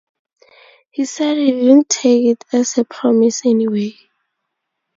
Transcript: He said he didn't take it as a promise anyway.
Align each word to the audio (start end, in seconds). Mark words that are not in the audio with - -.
He 0.89 1.05
said 1.05 1.37
he 1.37 1.51
didn't 1.51 1.87
take 1.89 2.25
it 2.25 2.43
as 2.51 2.75
a 2.79 2.83
promise 2.83 3.45
anyway. 3.45 3.93